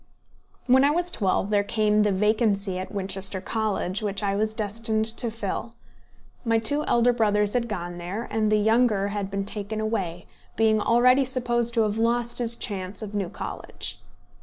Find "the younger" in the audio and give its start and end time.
8.51-9.09